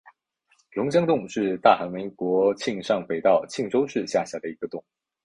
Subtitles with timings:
[0.71, 4.83] 龙江洞是大韩民国庆尚北道庆州市下辖的一个洞。